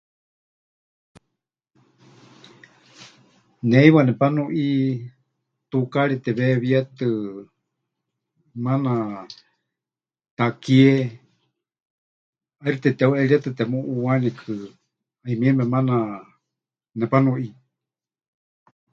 Ne 3.67 3.75
heiwa 3.81 4.01
nepanuʼi 4.05 4.67
tukaari 5.69 6.15
teweewíetɨ 6.23 7.07
maana 8.63 8.93
takie 10.37 10.85
ʼaixɨ 12.61 12.79
teteheuʼeríetɨ 12.83 13.49
temuʼuuwanikɨ, 13.57 14.51
'ayumieme 15.21 15.63
maana 15.73 15.95
nepanuʼi. 16.97 17.47